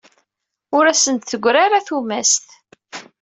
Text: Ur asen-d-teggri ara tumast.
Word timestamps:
Ur 0.77 0.85
asen-d-teggri 0.91 1.59
ara 1.65 1.85
tumast. 1.87 2.47